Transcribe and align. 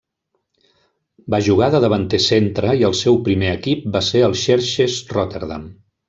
Va 1.33 1.39
jugar 1.47 1.67
de 1.75 1.81
davanter 1.83 2.19
centre 2.27 2.71
i 2.79 2.87
el 2.89 2.95
seu 3.03 3.19
primer 3.27 3.51
equip 3.57 3.85
va 3.97 4.01
ser 4.11 4.23
el 4.29 4.33
Xerxes 4.45 4.97
Rotterdam. 5.17 5.69